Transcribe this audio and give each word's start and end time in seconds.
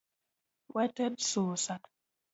Wated 0.73 1.21
susa 1.27 1.75